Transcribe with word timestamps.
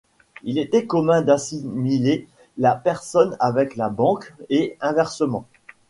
Il 0.41 0.57
était 0.57 0.87
commun 0.87 1.21
d'assimiler 1.21 2.27
la 2.57 2.73
personne 2.73 3.37
avec 3.39 3.75
la 3.75 3.89
banque 3.89 4.33
et 4.49 4.75
inversement. 4.81 5.45